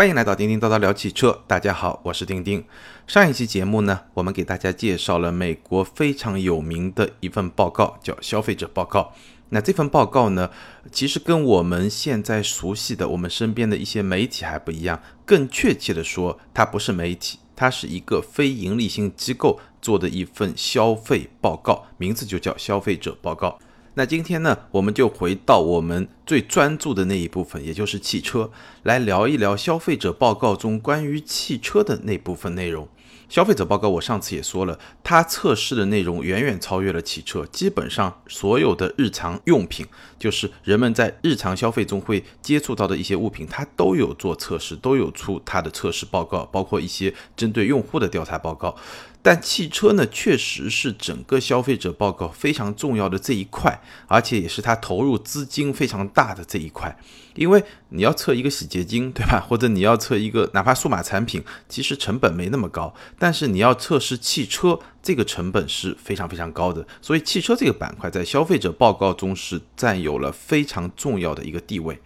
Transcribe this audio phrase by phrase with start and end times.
[0.00, 2.64] 欢迎来到叮叮叨叨聊汽车，大家好，我是丁丁。
[3.06, 9.12] 上一期节目呢，我们给大家介绍了美国非常有名的一份报告，叫消费者报告。
[9.50, 10.50] 那这份报告呢，
[10.90, 15.02] 其实跟我们现在熟悉的我们身边的一些媒体还不一样。
[15.26, 23.58] 更确切的说，它不是媒体，它是一个非盈利性机构做的一份消费报告，名字就叫消费者报告。
[24.00, 28.50] 那今天呢，我们就回到我们最专注的那一部分，也就是汽车，
[28.82, 32.88] 来聊一聊消费者报告中关于汽车的那部分内容。
[33.28, 39.86] 消费者报告我上次也说了，它测试的内容远远超越了汽车，基本上所有的日常用品，
[40.18, 48.74] 就是人们在日常消费中会接触到的一些物品，它都有做测试，都有出它的测试报告，包括一些针对用户的调查报告。
[49.22, 56.98] 但汽车呢，确实是整个消费者报告非常重要的这一块，而且也是它投入资金非常大的这一块。
[57.34, 59.38] 因为你要测一个洗洁精，对吧？
[59.46, 62.94] 或者你要测一个哪怕数码产品，其实成本没那么高。
[63.18, 66.86] 但是你要测试汽车，这个成本是非常非常高的。
[67.02, 72.00] 所以汽车这个板块在消费者报告中是占有了非常重要的一个地位。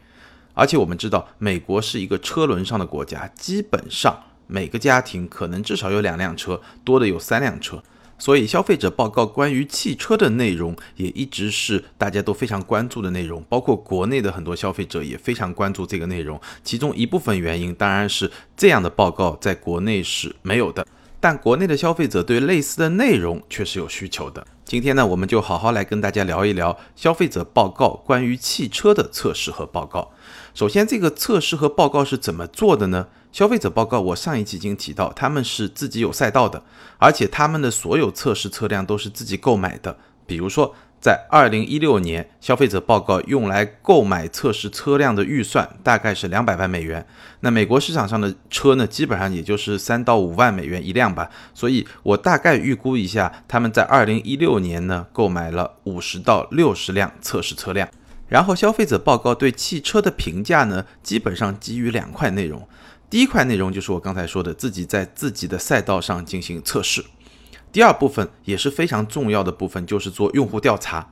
[0.53, 4.25] 而且我们知道，美国是一个车轮上的国家，基本上。
[4.47, 7.83] 每个家庭可能至少有两辆车，多的有三辆车，
[8.19, 16.41] 所以消费者报告关于汽车的内容也一直是大家都非常关注的内容，包括国内的很多消费者也非常关注这个内容。
[16.63, 20.87] 其中一部分原因当然是这样的报告在国内是没有的，
[21.21, 24.47] 但国内的消费者对类似的内容却是有需求的。
[24.75, 30.11] 今天呢，我们就好好来跟大家聊一聊消费者报告关于汽车的测试和报告。
[30.53, 33.07] 首先，这个测试和报告是怎么做的呢？
[33.31, 36.65] 消费者报告，我上一期已经提到，他们是自己有赛道的，
[36.99, 39.97] 而且他们的所有测试车辆都是自己购买的。
[40.27, 40.75] 比如说，
[41.05, 47.07] 在二零一六年，消费者报告用来购买测试车辆的预算大概是两百万美元。
[47.41, 51.29] 那美国市场上的车呢，基本上也就是三到五万美元一辆吧。
[51.53, 57.87] 所以我大概预估一下，他们在二零一六年呢，购买了五十到六十辆测试车辆。
[58.29, 62.67] 然后，消费者报告对汽车的评价呢，基本上基于两块内容。
[63.11, 67.05] 第一块内容就是我刚才说的，自己在自己的赛道上进行测试。
[67.75, 71.11] 第二部分也是非常重要的部分，就是做用户调查。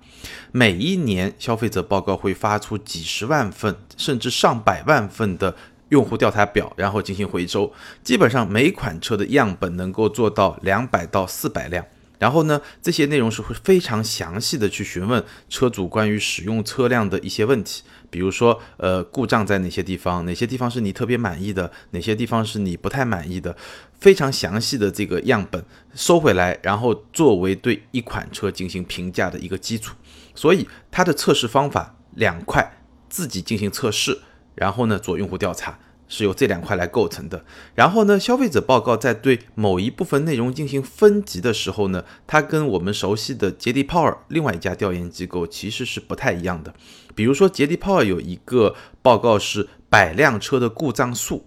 [0.53, 5.57] 每一年，消费者报告会发出几十万份甚至上百万份的
[5.89, 7.73] 用户调查表，然后进行回收。
[8.05, 11.85] 基本上每款车的样本能够做到两百到四百辆。
[12.23, 23.57] 然后呢，这些内容是会非常详细的去询问车主关于使用车辆的一些问题，比如说，呃，故障在哪些地方，哪些地方是你特别满意的，哪些地方是你不太满意的，
[23.99, 25.65] 非常详细的这个样本
[25.97, 29.97] 收回来，然后作为对一款车进行评价的一个基础。
[30.33, 32.79] 所以它的测试方法两块，
[33.09, 34.17] 自己进行测试，
[34.55, 35.77] 然后呢做用户调查。
[36.13, 37.43] 是由这两块来构成的。
[37.75, 46.75] 然后呢，消费者报告在对某一部分内容进行分级的时候呢，它跟我们熟悉的杰迪泡尔另外一家调研机构其实是不太一样的。
[47.15, 51.47] 比如说，杰迪泡尔有一个报告是百辆车的故障数。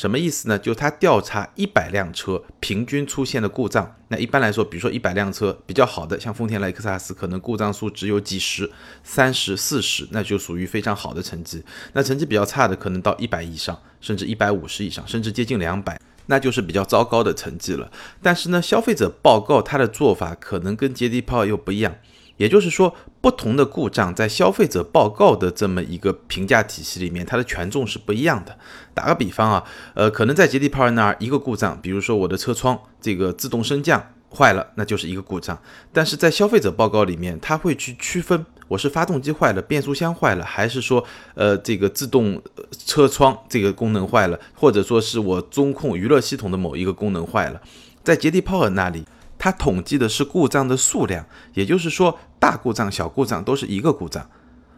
[0.00, 0.58] 什么意思呢？
[0.58, 8.70] 就他调查一百辆车平均出现的故障，那一般来说，比如说一百辆车比较好的，像丰田雷克萨斯，可能故障数只有几十、
[9.04, 11.62] 三十四十，那就属于非常好的成绩。
[11.92, 17.92] 那成绩比较差的，可能到一百以上，甚至一百五十以上，甚至接近两百，那就是比较糟糕的成绩了。
[18.22, 21.94] 但是呢，消费者报告它的做法可能跟杰迪炮又不一样。
[22.40, 28.58] 也就是说，不同的故障在消费者报告的这么一个评价体系里面，它的权重是不一样的。
[28.94, 29.62] 打个比方啊，
[29.92, 34.02] 呃，可能在杰迪帕尔那儿一个故障，比如说我的车窗这个自动升降
[34.34, 35.60] 坏了，那就是一个故障。
[35.92, 42.40] 但是在消费者报告里面，它会去区分我是发动机坏了、变速箱坏了，还是说呃这个自动
[42.86, 47.60] 车窗这个功能坏了，或者说是我中控娱乐系统的某一个功能坏了。
[48.02, 49.04] 在杰迪帕尔那里。
[49.42, 51.24] 它统计的是故障的数量，
[51.54, 54.28] 也就是说，大故障、小故障都是一个故障。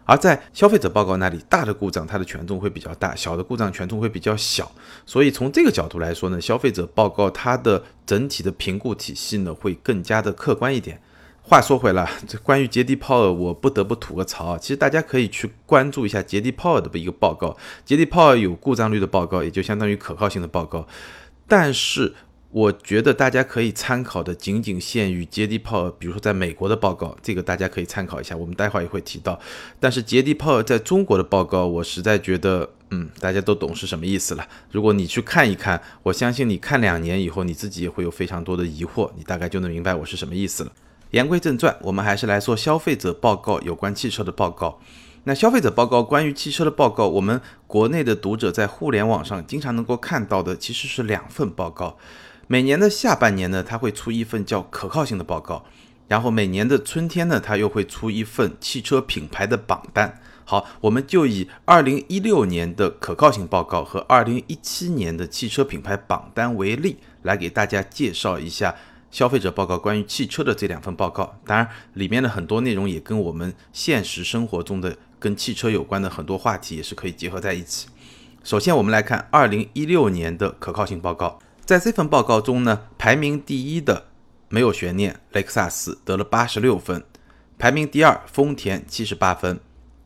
[0.04, 4.70] 而在消费者报告那里，大的故障它的权重会比较大，小的故障权重会比较小。
[5.06, 11.00] 所以从这个角度来说呢，消费者报告它的整体的评估体系呢会更加的客观一点。
[11.40, 14.58] 话说回来，这关于杰迪鲍尔，我不得不吐个槽啊。
[14.58, 20.86] 其实大家可以去关注一下杰迪鲍尔的一个报告，杰迪鲍尔有故障率的报告，也就相当于可靠性的报告，
[21.46, 22.12] 但是。
[22.52, 28.36] 我觉得大家可以参考的仅仅限于杰迪鲍尔，比如说在美国的报告，这个大家可以参考一下。
[28.36, 29.40] 我们待会儿也会提到。
[29.80, 34.46] 但是杰迪鲍尔在中国的报告，我实在觉得，嗯，大家都懂是什么意思了。
[34.70, 40.72] 如果你去看一看，我相信你看两年以后，你自己也会有非常多的疑惑，你大概就能明白我是什么意思了。
[41.12, 44.78] 言归正传，我们还是来做消费者报告有关汽车的报告。
[45.24, 51.96] 那消费者报告关于汽车的报告，我们国内的读者在互联网上经常能够看到的其实是两份报告。
[52.52, 55.64] 每年的下半年呢，它会出一份叫可靠性的报告，
[56.06, 60.20] 然后每年的春天呢，它又会出一份汽车品牌的榜单。
[60.44, 68.74] 好，我们就以二零一六年的可靠性报告和二零一七年的汽车品牌榜单为例，来给大家介绍一下
[69.10, 71.38] 消费者报告关于汽车的这两份报告。
[71.46, 77.88] 当然，里面的很多内容也跟我们现实生活中的跟汽车有关的很多话题也是可以结合在一起。
[78.44, 84.08] 首先，我们来看二零一六年的可靠性报告，在这份报告中呢，排名第一的
[84.48, 87.04] 没有悬念，雷克萨斯得了八十六分，
[87.56, 89.60] 排名第二，丰田七十八分。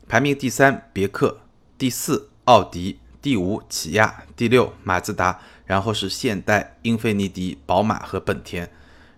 [0.07, 1.39] 排名第三，别克；
[1.79, 8.71] 第四，奥迪；第五，起亚；第六，马自达；然后是现代、英菲尼迪、宝马和本田。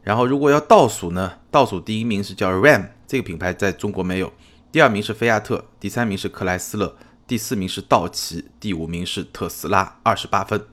[0.02, 1.40] 然后如果要倒数呢？
[1.50, 4.32] 倒数第一名是叫 Ram 这个品牌在中国没有，
[4.70, 6.96] 第二名是菲亚特，第三名是克莱斯勒，
[7.26, 10.64] 第四名是道奇，第五名是特斯拉，二十八分。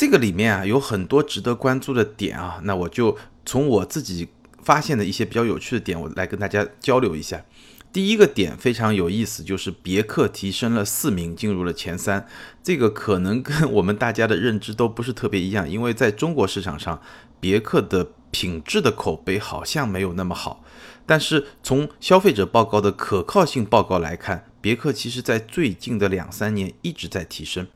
[0.00, 4.28] 这个里面啊有很多值得关注的点啊，那我就从我自己
[4.62, 7.44] 发现的一些比较有趣的点，我来跟大家交流一下。
[7.92, 12.26] 第一个点非常有意思，就是别克提升了四名，进入了前三。
[12.62, 17.02] 这个可能跟我们大家的认知都不是特别一样，因为在中国市场上，
[17.38, 20.64] 别克的品质的口碑好像没有那么好。
[21.04, 27.66] 但是从消费者报告的可靠性报告来看，别克其实在最近的两三年一直在提升。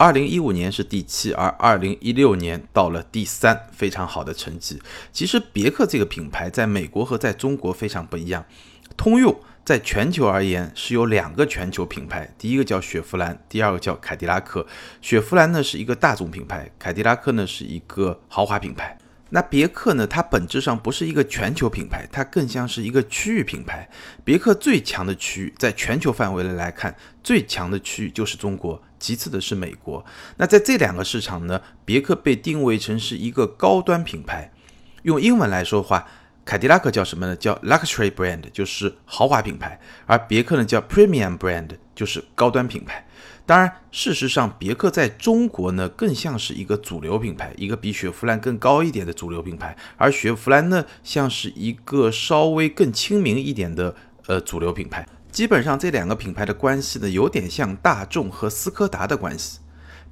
[0.00, 4.80] 二零一五年是第七，而二零一六年到了第三，非常好的成绩。
[5.12, 8.42] 其实别克这个品牌在美国和在中国非常不一样，
[8.96, 9.38] 通用。
[9.62, 14.66] 在全球而言，是有两个全球品牌，第一个叫雪佛兰，第二个叫凯迪拉克。
[15.02, 18.96] 雪佛兰呢是一个大众品牌，凯迪拉克呢是一个豪华品牌。
[19.28, 23.86] 那别克呢，它本质上不是一个全球品牌，它更像是一个区域品牌。
[24.24, 30.04] 别克最强的区域，在全球范围内来看，最强的区域就是中国，其次的是美国。
[30.36, 34.52] 那在这两个市场呢，别克被定位成是一个高端品牌。
[35.02, 36.06] 用英文来说的话。
[36.42, 37.36] 凯迪拉克叫什么呢？
[37.36, 43.06] 叫 luxury brand，就是豪华品牌；而别克呢叫 premium brand，就是高端品牌。
[43.46, 53.94] 当然，事实上，别克在中国呢更像是一个主流品牌，一个比雪佛兰更高一点的主流品牌；而雪佛兰呢像是一个稍微更亲民一点的
[54.26, 55.06] 呃主流品牌。
[55.30, 59.60] 基本上这两个品牌的关系呢有点像大众和斯柯达的关系，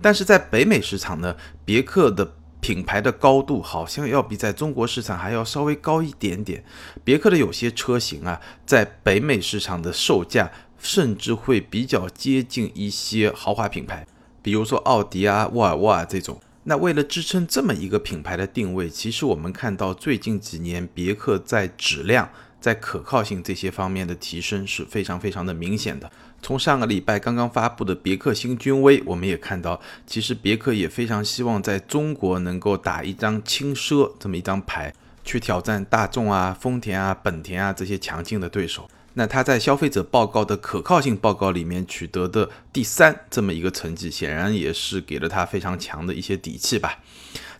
[0.00, 2.34] 但是在北美市场呢，别克的。
[2.60, 6.64] 品牌的高度好像要比在中国市场还要稍微高一点点。
[7.04, 14.04] 别克的有些车型啊，在北美市场的售价甚至会比较接近一些豪华品牌，
[14.42, 16.40] 比如说奥迪啊、沃尔沃啊这种。
[16.64, 22.28] 那为了支撑这么一个品牌的定位，其实我们看到最近几年别克在质量。
[22.60, 26.10] 在可靠性这些方面的提升是非常非常的明显的。
[26.40, 34.94] 从上个礼拜刚刚发布的别克新君威，我们也看到，其实别克也非常希望在中国能够打一张轻奢这么一张牌，
[35.24, 38.88] 去挑战大众啊、丰田啊、本田啊这些强劲的对手。
[39.14, 47.00] 那它在消费者报告的可靠性报告里面取得的第三这么一个成绩，显然也是给了它非常强的一些底气吧。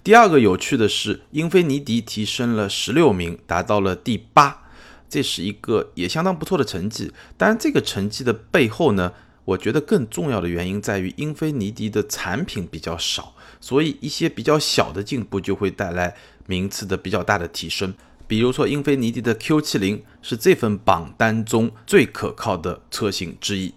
[0.05, 4.67] 第二个有趣的是，英菲尼迪提升了十六名，达到了第八。
[5.09, 9.13] 这是一个也相当不错的成绩，当然这个成绩的背后呢，
[9.45, 16.15] 我觉得更重要的原因在于英菲尼迪的产品比较少，所以一些比较小的进步就会带来
[16.47, 17.95] 名次的比较大的提升。
[18.27, 23.73] 比如说，英菲尼迪的 Q70 是这份榜单中最可靠的车型之一。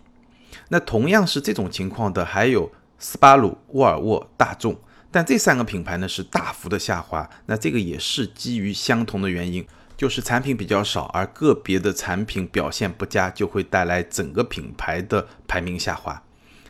[0.68, 4.78] 那同样是这种情况的还有斯巴鲁、沃尔沃、大众，
[5.10, 7.30] 但这三个品牌呢是大幅的下滑。
[7.46, 9.66] 那这个也是基于相同的原因。
[10.02, 16.24] 就是产品比较少，而个别的产品表现不佳，就会带来整个品牌的排名下滑。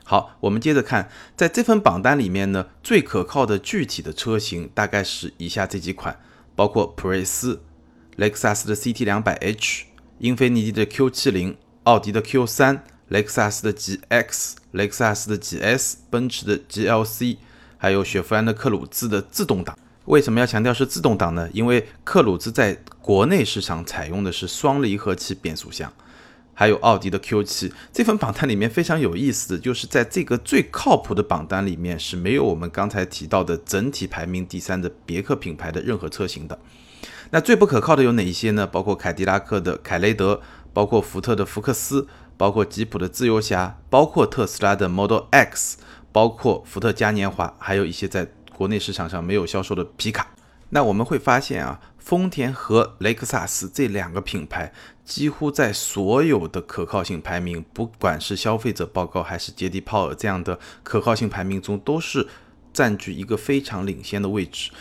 [0.03, 6.19] 好，我们接着看，在这份榜单里面呢，最可靠的具体的车型大概是以下这几款，
[6.57, 7.61] 包括普锐斯、
[8.17, 9.85] 雷克萨斯的 CT 两百 H、
[10.17, 17.37] 英菲尼迪的 Q 七零、奥迪的 Q 三、雷克萨斯的 GX、雷克萨斯的 GS、奔驰的 GLC，
[17.77, 19.77] 还有雪佛兰的克鲁兹的自动挡。
[20.05, 21.47] 为什么要强调是自动挡呢？
[21.53, 25.93] 因为克鲁兹在国内市场采用的是双离合器变速箱，
[26.55, 27.71] 还有奥迪的 Q7。
[27.93, 36.57] 这份榜单里面非常有意思的就是在这个最靠谱的榜单里面是没有我们刚才提到的整体排名第三的别克品牌的任何车型的。
[37.29, 38.65] 那最不可靠的有哪一些呢？
[38.65, 40.41] 包括凯迪拉克的凯雷德，
[40.73, 45.77] 包括福特的福克斯，包括吉普的自由侠，包括特斯拉的 Model X，
[46.11, 48.27] 包括福特嘉年华，还有一些在。
[48.55, 50.27] 国内市场上没有销售的皮卡，
[50.69, 54.71] 那我们会发现啊，丰田和雷克萨斯这两个品牌，
[55.03, 62.27] 几乎在所有的可靠性排名，不管是消费者报告还是杰迪鲍尔这样的可靠性排名中，都是
[62.71, 64.71] 占据一个非常领先的位置。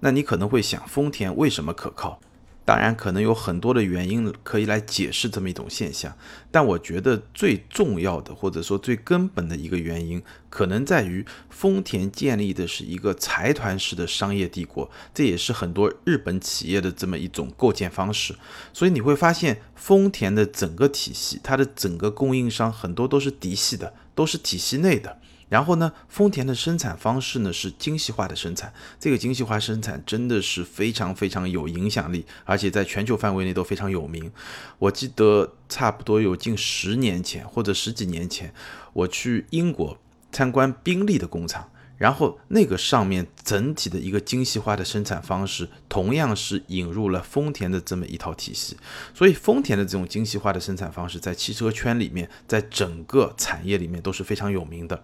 [0.00, 2.20] 那你可能会想，丰田为什么可靠？
[2.68, 6.14] 当然，可能有很多的原因可以来解释这么一种现象，
[6.50, 18.36] 但我觉得最重要的，或者说最根本的一个原因，可能在于丰田建立的是一个财团式的商业帝国，这也是很多日本企业的这么一种构建方式。
[18.74, 25.16] 所以你会发现，丰田的整个体系，它的整个供应商很多都是嫡系的，都是体系内的。
[25.48, 34.30] 然后呢，丰田的生产方式呢是精细化的生产，这个精细化生产真的是非常非常有影响力，而且在全球范围内都非常有名。
[34.78, 38.52] 我记得差不多有近十年前或者十几年前，
[38.92, 39.98] 我去英国
[40.30, 41.70] 参观宾利的工厂。
[41.98, 48.76] 然后那个上面整体的一个精细化的生产方式，同样是引入了丰田的这么一套体系，
[49.12, 55.02] 所以丰田的这种精细化的生产方式在汽车圈里面，在整个产业里面都是非常有名的。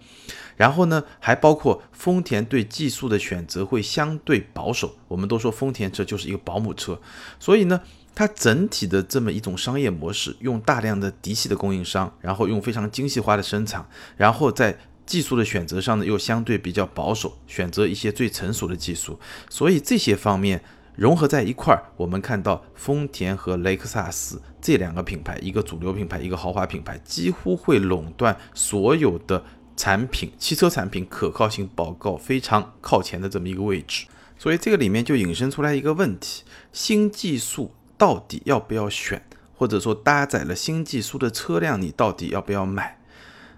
[0.56, 7.00] 然后呢，还包括丰田对技术的选择会相对保守，我们都说丰田车就是一个保姆车，
[7.40, 7.80] 所以呢，
[8.14, 13.84] 它整体的这么一种商业模式，用大量的嫡系的供应商，然后用非常精细化的生产，
[14.16, 19.18] 然后在技术的选择上呢，又相对比较保守，选择一些最成熟的技术，
[19.48, 20.62] 所以这些方面
[20.96, 29.44] 融合在一块儿，我们看到丰田和雷克萨斯这两个品牌，一个主流品牌，一个豪华品牌，几乎会垄断所有的
[29.76, 34.06] 产品，汽车产品可靠性报告非常靠前的这么一个位置。
[34.38, 36.42] 所以这个里面就引申出来一个问题：
[36.72, 39.22] 新技术到底要不要选？
[39.56, 42.98] 或者说搭载了新技术的车辆，你到底要不要买？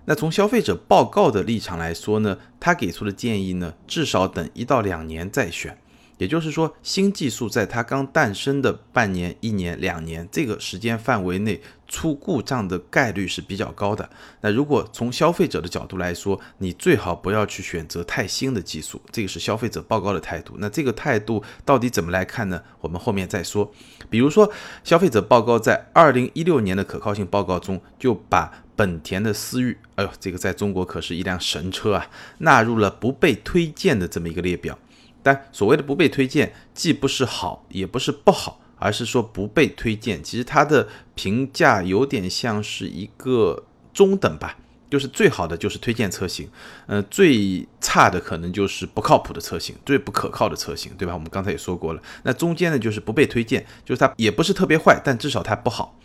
[0.07, 5.79] 那从消费者报告的立场来说呢，他给出的建议呢，至少等一到两年再选。
[6.19, 14.09] 也就是说，新技术在它刚诞生的半年、一年、两年这个时间范围内出故障的概率是比较高的。
[14.41, 20.55] 那如果从消费者的角度来说，你最好不要去选择太新的技术，这个是消费者报告的态度。
[20.57, 22.63] 那这个态度到底怎么来看呢？
[22.81, 23.71] 我们后面再说。
[24.09, 24.51] 比如说，
[24.85, 34.79] 消费者报告在二零一六年的可靠性报告中就把本田的思域，哎呦，这个在中国可是一辆神车啊，纳入了不被推荐的这么一个列表。
[35.23, 40.23] 但所谓的不被推荐，既不是好，也不是不好，而是说不被推荐。
[40.23, 44.59] 其实它的评价有点像是一个中等吧，
[44.91, 46.49] 就是最好的就是推荐车型，
[46.87, 51.13] 呃，最差的可能就是不靠谱的车型，最不可靠的车型，对吧？
[51.15, 52.03] 我们刚才也说过了。
[52.23, 55.99] 那中间呢，就是不被推荐，就是它也不是特别坏，但至少它不好。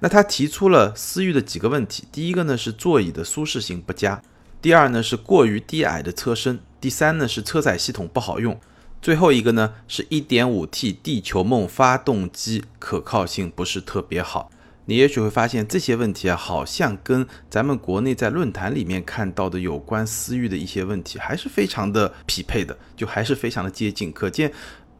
[0.00, 4.20] 那他提出了思域的几个问题，第一个呢是座椅的舒适性不佳，
[4.60, 6.58] 第二呢是过于低矮的车身。
[6.80, 8.60] 第三呢是车载系统不好用，
[9.00, 14.50] 最后一个呢是 1.5T 地球梦发动机可靠性不是特别好。
[14.86, 24.10] 你也许会发现这些问题啊，好像跟咱们国内在论坛里面看到的有关思域的一些问题还是非常的匹配的，就还是非常的接近。
[24.12, 24.52] 可见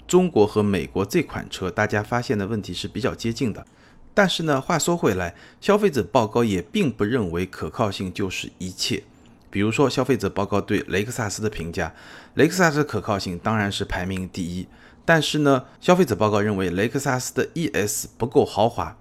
[0.06, 3.66] 中国和美国这款车大家发现的问题是比较接近的。
[4.14, 9.02] 但是呢，话说回来，消费者报告也并不认为可靠性就是一切。
[9.50, 11.94] 比如说，消费者报告对雷克萨斯的评价，
[12.34, 14.66] 雷克萨斯的可靠性当然是排名第一。
[15.04, 18.96] 但是呢，消费者报告认为雷克萨斯的 ES 不够豪华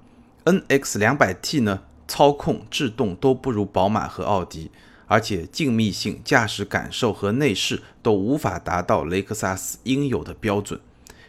[0.45, 4.71] ，NX 两百 T 呢，操控、制动都不如宝马和奥迪，
[5.07, 10.79] 而且静谧性、驾驶感受和内饰都无法达到雷克萨斯应有的标准。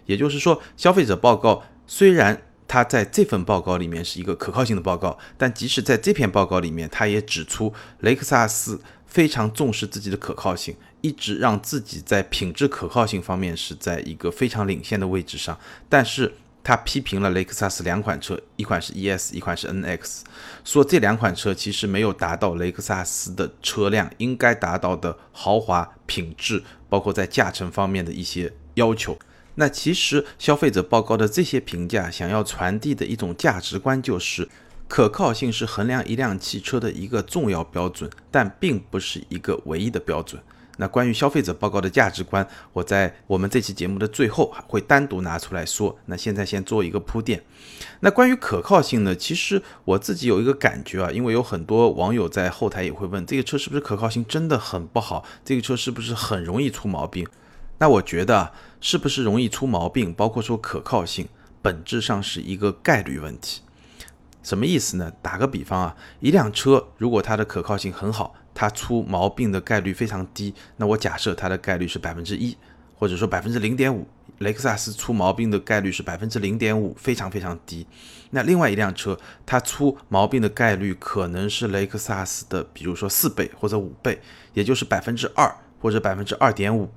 [0.07, 8.81] 也就是说，消费者报告虽然它在这份报告里面是一个可靠性的报告，但即使在这篇报告里面，它也指出雷克萨斯。
[9.05, 15.59] 非常重视自己的可靠性，一直让自己在品质可靠性方面是在一个非常领先的位置上。
[15.87, 16.33] 但是
[16.65, 20.21] 他批评了雷克萨斯两款车，一款是 ES，一款是 NX，
[20.65, 29.19] 说这两款车其实没有达到雷克萨斯的车辆应该达到的豪华品质，包括在驾乘方面的一些要求。
[29.57, 34.49] 那其实消费者报告的这些评价，想要传递的一种价值观就是。
[34.89, 40.39] 可靠性是衡量一辆汽车的一个重要标准，但并不是一个唯一的标准。
[40.79, 45.99] 那关于消费者报告的价值观，我在我们这期节目的最后会单独拿出来说。
[46.07, 47.43] 那现在先做一个铺垫。
[48.01, 49.15] 那关于可靠性呢？
[49.15, 55.25] 其实我自己有一个感觉啊，因为有很多网友在后台也会问，这个车是不是可靠性真的很不好？
[55.45, 57.27] 这个车是不是很容易出毛病？
[57.79, 61.29] 那我觉得，是不是容易出毛病，包括说可靠性，
[61.61, 63.61] 本质上是一个概率问题。
[64.43, 65.13] 什么意思呢？
[65.21, 72.57] 打个比方啊，一辆车如果它的可靠性很好，它出毛病的概率非常低，那我假设它的概率是百分之一，
[72.99, 74.07] 或者说百分之零点五，
[74.39, 77.87] 雷克萨斯出毛病的概率是百分之零点五，非常非常低。
[78.31, 84.21] 那另外一辆车，它出毛病的概率可能是雷克萨斯的，比如说四倍或者五倍，
[84.55, 86.91] 也就是百分之二或者百分之二点五。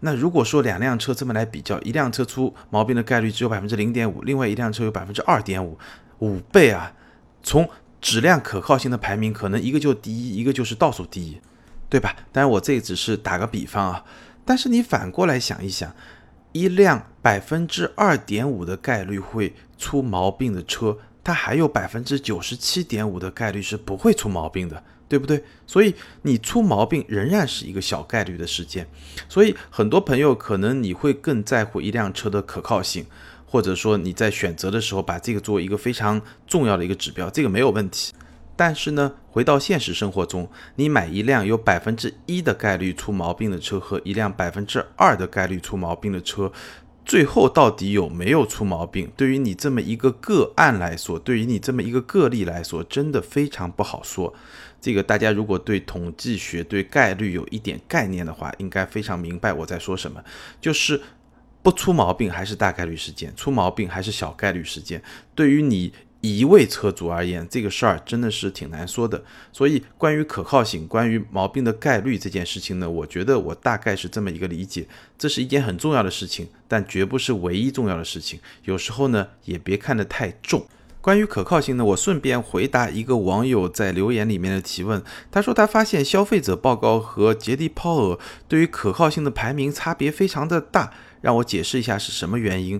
[0.00, 5.78] 那如果说两辆车这么来比较，一辆车出毛病的概率只有百分之零点五，另外一辆车有百分之二点五，
[6.18, 6.92] 五倍啊！
[7.42, 7.68] 从
[8.02, 11.40] 质量可靠性的排名，可能一个就第一，一个就是倒数第一，
[11.88, 12.14] 对吧？
[12.32, 14.04] 当然我这只是打个比方啊。
[14.44, 15.94] 但是你反过来想一想，
[16.50, 25.44] 一辆百分之二点五的概率会出毛病的车，它还有百分之九十七点五的概率是不会出毛病的，对不对？
[25.64, 28.88] 所以你出毛病仍然是一个小概率的事件。
[29.28, 33.06] 所以很多朋友可能你会更在乎一辆车的可靠性，
[33.52, 38.10] 或者说你在选择的时候把这个作为一个非常重要的一个指标，这个没有问题。
[38.56, 46.50] 但是呢，回到现实生活中，你买一辆有百分之一的概率出毛病的车和一辆百分之二的概率出毛病的车，
[47.04, 49.12] 最后到底有没有出毛病？
[49.14, 54.32] 对于你这么一个个案来说，对于你这么一个个例来说，真的非常不好说。
[54.80, 60.24] 这个大家如果对统计学、对概率有一点概念的话，应该非常明白我在说什么。
[60.58, 60.98] 就是
[61.62, 65.02] 不出毛病还是大概率事件，出毛病还是小概率事件。
[65.34, 65.92] 对于你。
[66.22, 69.24] 一位车主而言，这个事儿真的是挺难说的。
[69.52, 74.86] 所以，关于可靠性、关于毛病的概率这件事情呢，我觉得我大概是这么一个理解：
[75.18, 78.38] 这是一件很重要的事情，但绝不是唯一重要的事情。
[78.66, 80.64] 有时候呢，也别看得太重。
[81.00, 85.02] 关于可靠性呢，我顺便回答一个网友在留言里面的提问。
[85.32, 90.92] 他说他发现消费者报告和杰迪鲍尔对于可靠性的排名差别非常的大，
[91.22, 92.78] 让我解释一下是什么原因。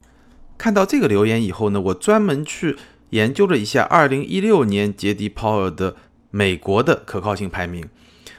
[0.59, 2.77] 看到这个留言以后呢，我专门去。
[3.13, 5.97] 研究了一下2016年杰迪 Power 的
[6.31, 7.87] 美国的可靠性排名，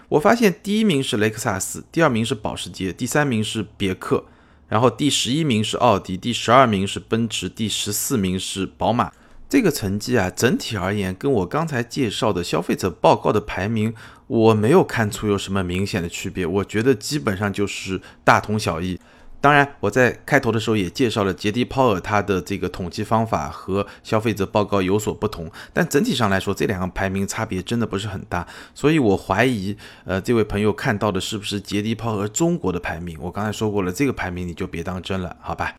[0.09, 4.25] 我发现第一名是雷克萨斯，第二名是保时捷，第三名是别克，
[4.67, 9.11] 然后第十一名是奥迪，第十二名是奔驰，第十四名是宝马。
[9.47, 13.93] 这个成绩啊，整体而言跟我刚才介绍的消费者报告的排名，
[14.25, 18.99] 我没有看出有什么明显的区别，我觉得基本上就是大同小异。
[19.43, 29.75] 当然，我在开头的时候也介绍了杰迪鲍尔他的这个统计方法和消费者报告有所不同，但整体上来说，这两个排名差别真的不是很大，所以我怀疑，
[30.05, 33.17] 呃，这位朋友看到的是不是杰迪鲍尔中国的排名？
[33.19, 35.75] 我刚才说过了，这个排名你就别当真了，好吧？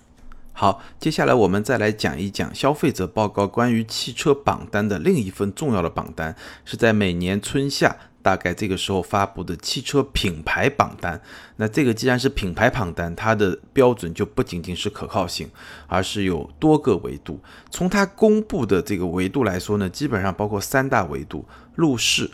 [0.52, 7.96] 好，接下来我们再来讲一讲消费者报告关于汽车榜单的另一份重要的榜单，是在每年春夏。
[8.24, 11.20] 大概这个时候发布的汽车品牌榜单，
[11.56, 15.50] 那这个既然是品牌榜单，它的标准就不仅仅是可靠性，
[15.86, 17.38] 而是有多个维度。
[17.70, 22.30] 从它公布的这个维度来说呢，基本上包括三大维度：入市、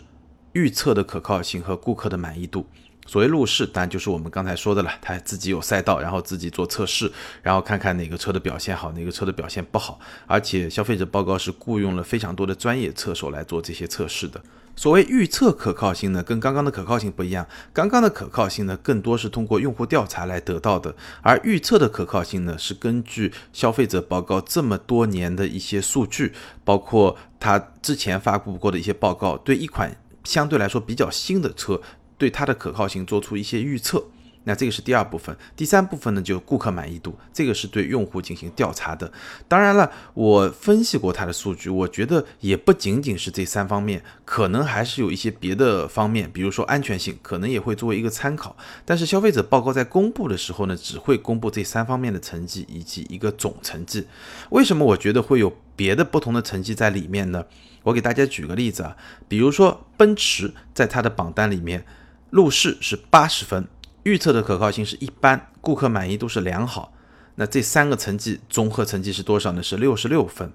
[0.53, 2.65] 预测的可靠性和顾客的满意度。
[3.07, 7.11] 所谓路试，当然就是我们刚才说的了，他自己有赛道，然后自己做测试，
[7.41, 9.99] 然后看看哪个车的表现好，哪个车的表现不好。
[10.27, 14.41] 而且消费者报告是雇佣了非常多的专业测手来做这些测试的。
[14.73, 17.45] 所谓预测可靠性呢，跟刚刚的可靠性不一样。
[17.73, 26.33] 刚刚的可靠性呢，更多是通过用户调查来得到的，而预测的可靠性呢，是根据消费者报告这么多年的一些数据，
[26.63, 31.81] 包括他之前发布过的一些报告，对一款相对来说比较新的车，
[32.21, 34.05] 对它的可靠性做出一些预测。
[34.43, 39.11] 那这个是第二部分，第三部分呢，就顾客满意度，这个是对用户进行调查的。
[39.47, 48.55] 当然了，我分析过它的数据，我觉得也不仅仅是这三方面，可能还是有一些别的方面，比如说安全性，可能也会作为一个参考。
[48.85, 54.07] 但是消费者报告在公布的时候呢，只会公布这三方面的成绩以及一个总成绩。
[54.51, 57.45] 为什么我觉得会有别的不同的成绩在里面呢？
[57.83, 58.95] 我给大家举个例子啊，
[59.27, 61.83] 比如说奔驰在它的榜单里面，
[62.31, 63.67] 路试是八十分。
[64.03, 66.91] 预测的可靠性是一般，顾客满意度是良好。
[67.35, 69.61] 那这三个成绩综合成绩是多少呢？
[69.61, 70.51] 是六十六分。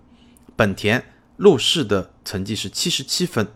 [0.57, 1.05] 本田
[1.37, 3.47] 路试的成绩是七十七分，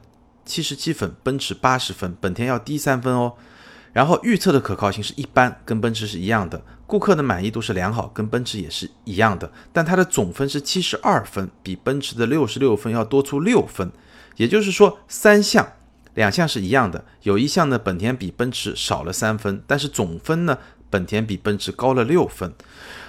[0.45, 3.35] 七十七分，奔驰八十分，本田要低三分哦。
[3.93, 6.63] 然后预测的可靠性是一般，跟奔驰是一样的。
[6.87, 9.51] 顾客的满意度是良好，跟奔驰也是一样的。
[9.73, 13.91] 但它的总分是七十二分，比奔驰的六十六分要多出六分。
[14.37, 15.73] 也就是说，三项。
[16.15, 22.53] 两项是一样的，有一项呢，本田比奔驰少了三分，但是总分呢，本田比奔驰高了六分。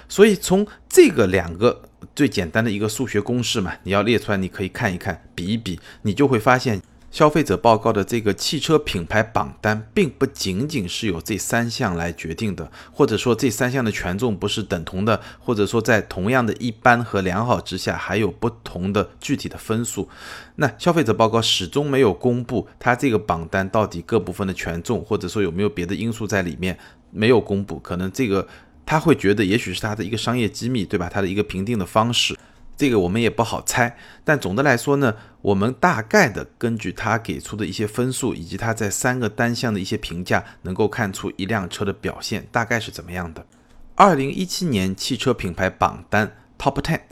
[0.08, 1.82] 所以从这个两个
[2.14, 6.80] 最简单的一个数学公式嘛，你要列出来，你可以看一看，比一比，你就会发现。
[7.12, 20.08] 消费者报告的这个汽车品牌榜单，并不仅仅是由这三项来决定的，或者说这三项的权重不是等同的，或者说在同样的一般和良好之下，还有不同的具体的分数。
[20.56, 26.78] 那消费者报告始终没有公布它这个榜单到底各部分的权重，或者说有没有别的因素在里面，
[27.10, 28.48] 没有公布，可能这个
[28.86, 31.10] 他会觉得也许是他的一个商业机密，对吧？
[31.12, 32.34] 他的一个评定的方式，
[32.82, 33.96] 这个我们也不好猜。
[34.24, 43.46] 但总的来说呢，我们大概的根据他给出的一些分数，以及他在三个单项的一些评价，能够看出一辆车的表现大概是怎么样的。
[43.94, 47.02] 二零一七年汽车品牌榜单 Top Ten，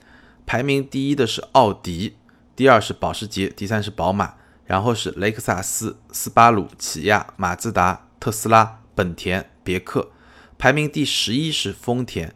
[0.45, 2.17] 排名第一的是奥迪，
[2.57, 10.11] 第二是保时捷，第三是宝马，然后是雷克萨斯、斯巴鲁、起亚、马自达、特斯拉、本田、别克。
[10.59, 12.35] 排名第十一是丰田，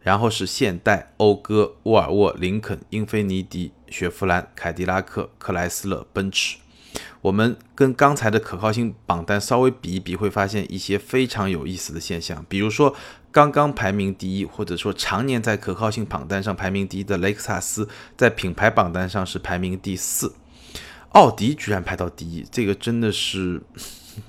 [0.00, 6.56] 然后是现代、讴歌、沃尔沃、林肯、英菲尼迪、雪佛兰、凯迪拉克、克莱斯勒、奔驰。
[7.20, 12.44] 我们跟刚才的可靠性榜单稍微比一比，会发现一些非常有意思的现象。
[12.48, 12.94] 比如说，
[13.30, 20.34] 刚刚排名第一，或者说常年在可靠性榜单上排名第一的雷克萨斯，在品牌榜单上是排名第四。
[21.10, 23.62] 奥迪居然排到第一，这个真的是。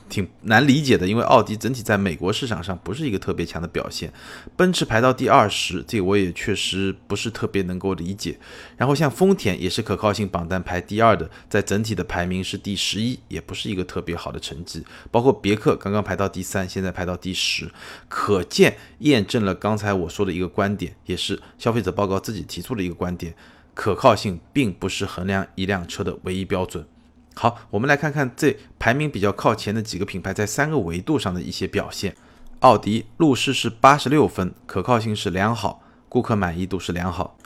[0.08, 4.12] 挺难理解的，因为奥迪整体在美国市场上不是一个特别强的表现。
[4.56, 8.38] 奔驰排到第二十，这个我也确实不是特别能够理解。
[8.78, 14.84] 然后像丰田也是可靠性榜单排第二的，在整体的排名是第十一，也不是一个特别好的成绩。
[15.12, 17.70] 包括别克刚刚排到第三，现在排到第十，
[18.08, 23.34] 可见验证了刚才我说的一个观点，也是消费者报告自己提出的一个观点：
[23.74, 26.86] 可靠性并不是衡量一辆车的唯一标准。
[27.42, 32.14] 好，我们来看看这排名比较靠前的几个品牌在三个维度上的一些表现。
[32.60, 37.38] 奥迪路试是八十六分，可靠性是良好，顾客满意度是良好，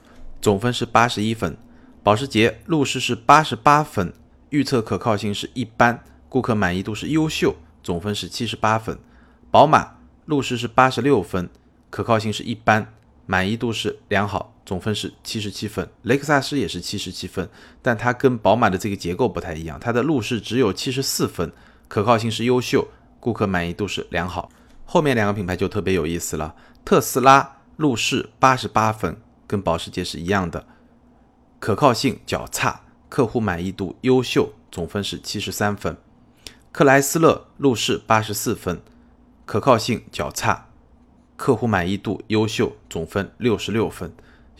[0.41, 1.55] 总分是八十一分。
[2.01, 4.11] 保时捷路试是八十八分，
[4.49, 8.97] 预测可靠性是一般，顾客满意度是优秀，总分是七十八分。
[9.51, 11.47] 宝马路试是八十六分，
[11.91, 12.91] 可靠性是一般，
[13.27, 14.52] 满意度是良好。
[14.65, 17.49] 总分是七十七分，雷克萨斯也是七十七分，
[17.81, 21.51] 但它跟宝马的这个结构不太一样，它的路试只有七十四分，
[21.87, 22.87] 可靠性是优秀，
[23.19, 24.49] 顾客满意度是良好。
[24.85, 30.65] 后面两个品牌就特别有意思了，特斯拉路试八十八分，跟保时捷是一样的，
[31.59, 35.97] 可靠性较差，客户满意度优秀，总分是七十三分。
[36.71, 38.81] 克莱斯勒路试八十四分，
[39.45, 40.69] 可靠性较差，
[41.35, 44.13] 客户满意度优秀，总分六十六分。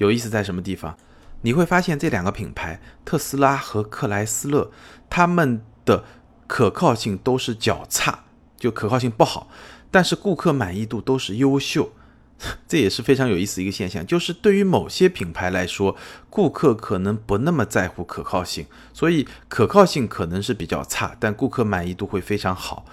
[0.03, 0.97] 有意思在什么地方？
[1.43, 4.69] 你会发现这两个品牌，特斯拉和克莱斯勒，
[5.09, 6.03] 他们的
[6.45, 8.25] 可靠性都是较差，
[8.57, 9.49] 就可靠性不好，
[9.89, 11.93] 但是顾客满意度都是优秀，
[12.67, 14.05] 这也是非常有意思一个现象。
[14.05, 15.95] 就是对于某些品牌来说，
[16.29, 22.85] 顾客可能不那么在乎可靠性，所以可靠性可能是比较差，但顾客满意度会非常好。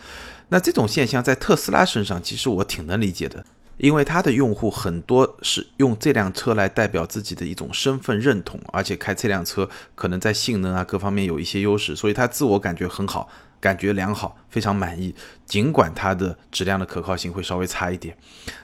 [0.49, 3.45] 那这种现象在特斯拉身上，其实我挺能理解的。
[3.81, 15.15] 因为它的用户很多是用这辆车来代表自己的一种身份认同，而且开这辆车可能在性能啊各方面有一些优势，所以它自我感觉很好，感觉良好，非常满意。
[15.47, 18.15] 尽管它的质量的可靠性会稍微差一点，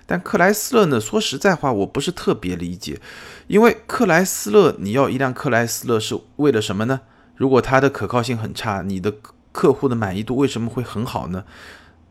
[0.05, 1.01] 但克莱斯勒呢？
[1.01, 3.01] 说实在话，我不是特别理解，
[3.47, 7.01] 因为克莱斯勒你要一辆克莱斯勒是为了什么呢？
[7.37, 9.15] 如果它的可靠性很差，你的
[9.51, 11.45] 客户的满意度为什么会很好呢？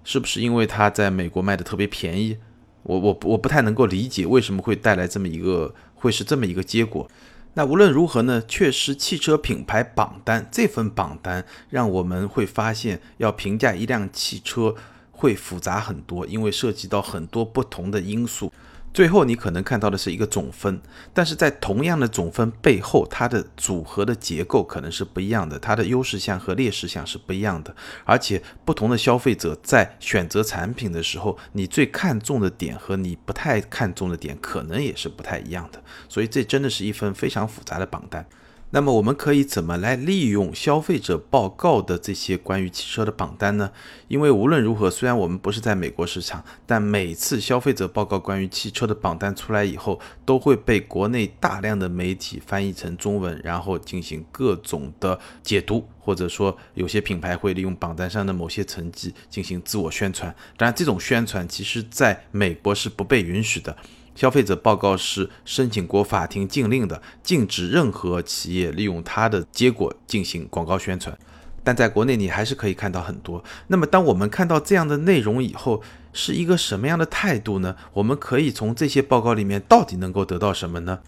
[0.03, 2.37] 是不是因为它在美国卖的特别便宜？
[2.85, 7.09] 我我我不太能够理解为什么会带来这么一个会是这么一个结果。
[7.55, 14.75] 那无论如何呢，确实汽车品牌榜单这份榜单让我们会发现，要评价一辆汽车
[15.11, 18.51] 会复杂很多，因为涉及到很多不同的因素。
[18.95, 20.79] 最后你可能看到的是一个总分，
[21.13, 38.25] 但是在同样的总分背后，它的组合的结构可能是不一样的，它的优势项和劣势项是不一样的，而且不同的消费者在选择产品的时候，你最看重的点和你不太看重的点可能也是不太一样的，所以这真的是一份非常复杂的榜单。
[38.71, 43.71] 那么我们可以怎么来利用消费者报告的这些关于汽车的榜单呢？
[44.10, 60.36] 因为无论如何，虽然我们不是在美国市场，但每次消费者报告关于汽车的榜单出来以后，都会被国内大量的媒体翻译成中文，然后进行各种的解读，或者说有些品牌会利用榜单上的某些成绩进行自我宣传。
[60.58, 63.78] 当然，这种宣传其实在美国是不被允许的。
[64.15, 71.15] 消费者报告是申请过法庭禁令的，禁止任何企业利用它的结果进行广告宣传。
[71.63, 73.43] 但在国内你还是可以看到很多。
[73.67, 75.82] 那么，当我们看到这样的内容以后，
[76.13, 77.75] 是一个什么样的态度呢？
[77.93, 80.99] 我们可以从这些报告里面到底能够得到什么呢？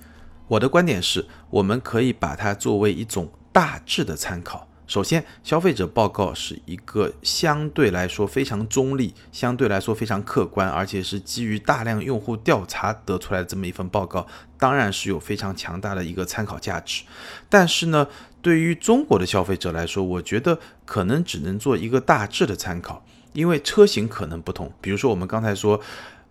[0.48, 4.67] 我的观点是，我们可以把它作为一种大致的参考。
[4.88, 14.26] 首先，消费者报告是一个相对来说非常中立、相对来说非常客观，而且是基于大量用户调查得出来的这么一份报告，
[14.58, 17.04] 当然是有非常强大的一个参考价值。
[17.50, 18.08] 但是呢，
[18.42, 24.72] 对于中国的消费者来说，我觉得可能只能做一个大致的参考，因为车型可能不同。
[24.82, 25.80] 比如说，我们刚才说。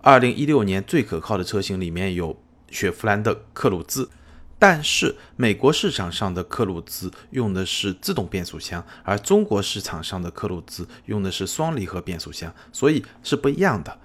[0.03, 2.41] 二零一六年最可靠的车型里面有
[2.71, 4.09] 雪佛兰的克鲁兹。
[4.59, 13.99] 但是美国市场上的克鲁兹用的是自动变速箱，而中国市场上的克鲁兹用的是双离合变速箱，所以是不一样的。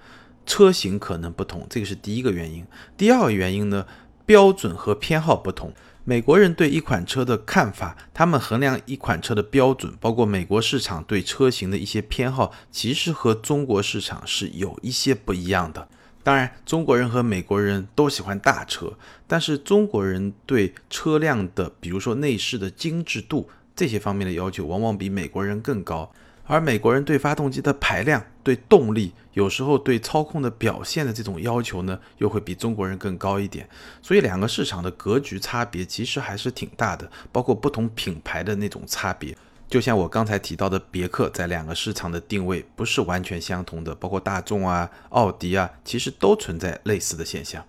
[0.44, 2.66] 车型可能不同，这个是第一个原因。
[2.96, 3.86] 第二个原因呢，
[4.26, 5.72] 标准和偏好不同。
[6.04, 15.88] 美国人对一款车的看法，他们衡量一款车的标准，包括美国市场对车型的一些偏好，其实和中国市场是有一些不一样的。
[16.24, 18.92] 当然，中国人和美国人都喜欢大车，
[19.26, 26.12] 但是中国人对车辆的，比如说内饰的精致度这些方面的要求，往往比美国人更高。
[26.44, 33.68] 而美国人对发动机的排量、对动力，有时候对操控的表现的这种要求呢，又会比中国人更高一点。
[34.02, 39.34] 所以，两个市场的格局差别其实还是挺大的，包括不同品牌的那种差别。
[39.72, 47.64] 就像我刚才提到的，别克在两个市场的定位不是完全相同的，包括大众啊、奥迪啊，其实都存在类似的现象。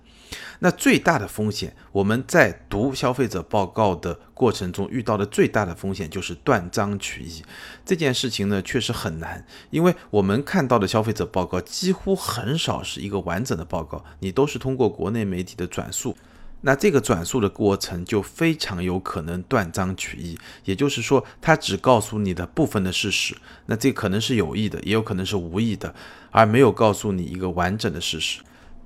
[0.59, 7.41] 那最大的风险，我们在读消费者报告的过程中遇到的最大的风险就是断章取义。
[7.85, 16.17] 这件事情呢，确实很难，因为我们看到的消费者报告几乎很少是一个完整的报告，你都是通过国内媒体的转述。
[16.65, 25.93] 那这个转述的过程就非常有可能断章取义，也就是说，他只告诉你的部分的事实，那这可能是有意的，也有可能是无意的，
[26.31, 28.41] 而没有告诉你一个完整的事实。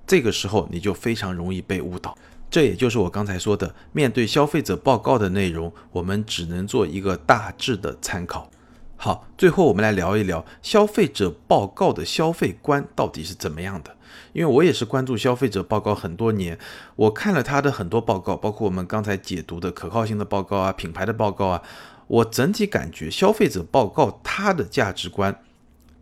[0.08, 2.18] 这个时候你就非常容易被误导。
[2.50, 8.50] 这也就是我刚才说的，面对消费者报告的内容，我们只能做一个大致的参考。
[8.96, 13.97] 好，最后我们来聊一聊消费者报告的消费观到底是怎么样的。
[14.38, 16.60] 因为我也是关注消费者报告很多年，
[16.96, 21.64] 我看了他的很多报告，包括我们刚才解读的可靠性的报告啊、品牌的报告啊，
[22.06, 25.42] 我整体感觉消费者报告它的价值观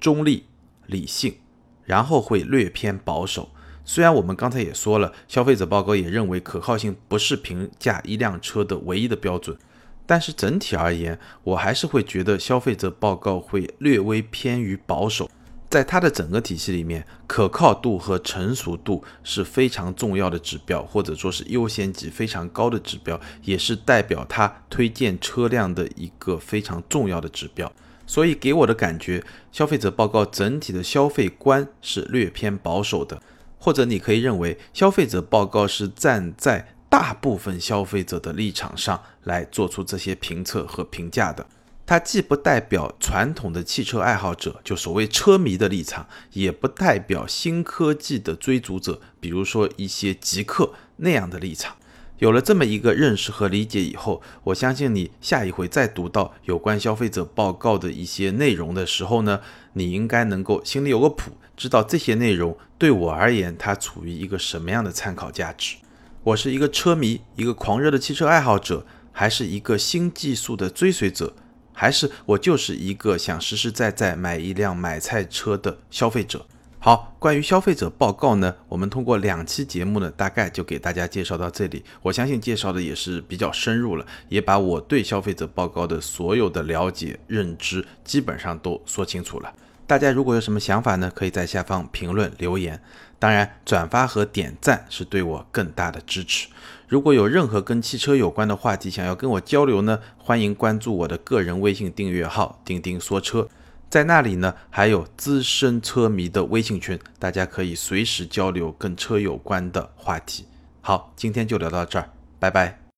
[0.01, 0.47] 中立、
[0.85, 1.37] 理性，
[1.85, 3.51] 然后会略偏保守。
[3.85, 9.57] 虽然我们刚才也说了，消费者报告也认为可靠性不是评价一辆车的唯一的标准。
[10.05, 15.29] 但是整体而言，我还是会觉得消费者报告会略微偏于保守。
[15.75, 27.69] 在它的整个体系里面，可靠度和成熟度是非常重要的指标，或者说是优先级非常高的指标，也是代表它推荐车辆的一个非常重要的指标。
[28.07, 33.21] 所以给我的感觉，消费者报告整体的消费观是略偏保守的，
[33.59, 36.69] 或者你可以认为，消费者报告是站在。
[36.87, 41.45] 大部分消费者的立场上来做出这些评测和评价的，
[41.85, 51.75] 它既不代表传统的汽车爱好者，就所谓车迷的立场，也不代表新科技的追逐者，比如说一些极客那样的立场。
[52.19, 59.41] 有了这么一个认识和理解以后，我相信你下一回再读到有关消费者报告的一些内容的时候呢，
[59.73, 65.75] 你应该能够心里有个谱，知道这些内容对我而言它处于一个什么样的参考价值。
[66.23, 71.33] 我是一个车迷，一个狂热的汽车爱好者，还是一个新技术的追随者，
[71.75, 76.43] 还是我就是一个想实实在在买一辆买菜车的消费者？
[76.79, 81.83] 好，关于消费者报告呢，我们通过两期节目呢，大概就给大家介绍到这里。
[82.03, 89.51] 我相信介绍的也是比较深入了，也把我对消费者报告的所有的了解认知基本上都说清楚了。
[89.87, 92.79] 大家如果有什么想法呢，可以在下方评论留言。
[93.17, 96.47] 当然，转发和点赞是对我更大的支持。
[96.87, 103.49] 如果有任何跟汽车有关的话题想要跟我交流呢，欢迎关注我的个人微信订阅号“钉钉说车”。
[103.89, 110.45] 在那里呢，还有资深车迷的微信群，大家可以随时交流跟车有关的话题。
[110.81, 112.84] 好，今天就聊到这儿，拜拜。